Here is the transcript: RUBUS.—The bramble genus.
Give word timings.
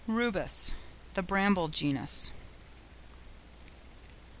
RUBUS.—The 0.07 1.21
bramble 1.21 1.67
genus. 1.67 2.31